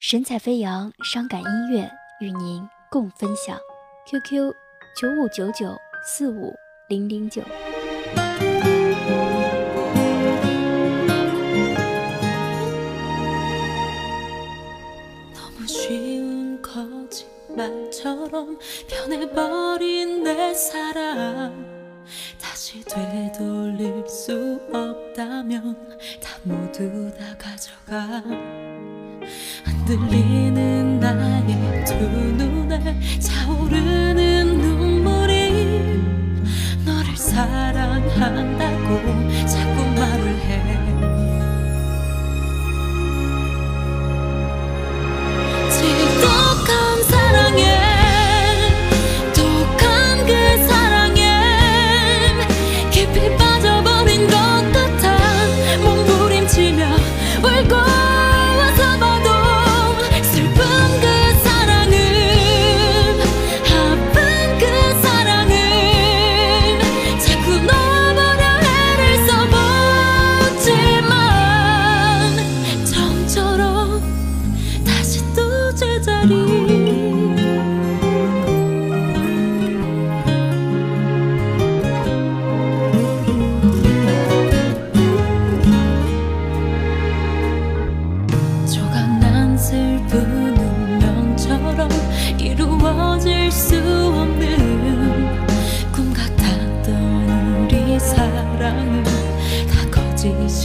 [0.00, 3.58] 神采飞扬，伤感音乐与您共分享。
[4.06, 4.50] QQ
[4.96, 6.54] 九五九九四五
[6.88, 7.42] 零零九。
[29.90, 34.09] 흔들리는 나의 두 눈에 차오르는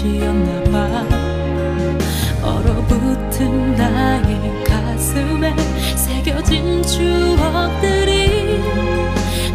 [0.06, 1.06] 거짓이었나 봐.
[2.44, 5.56] 얼어붙은 나의 가슴에
[5.96, 8.60] 새겨진 추억들이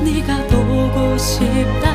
[0.02, 1.89] 네가 보고 싶다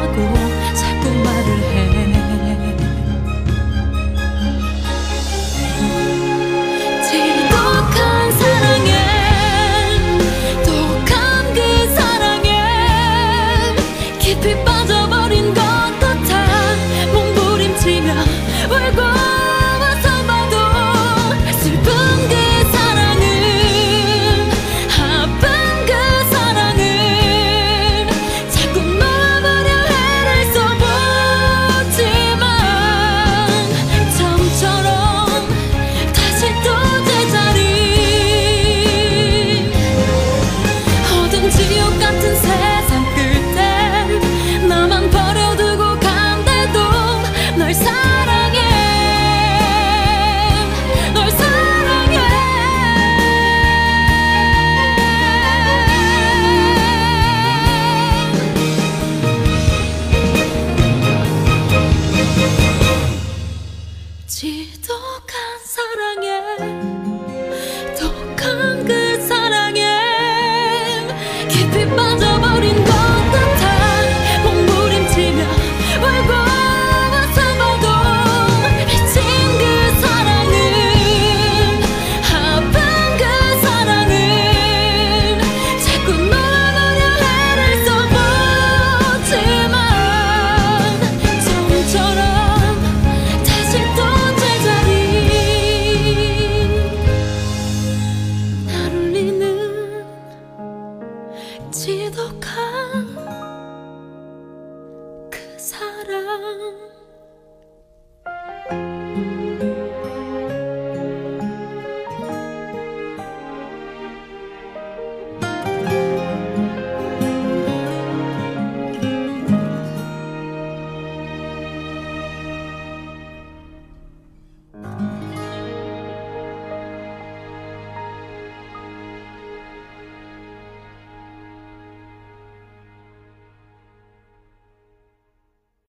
[106.07, 107.04] 当